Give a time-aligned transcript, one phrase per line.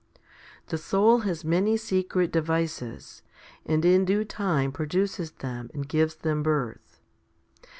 [0.69, 3.21] The soul has many secret devices,
[3.67, 6.99] and in due time produces them and gives them birth.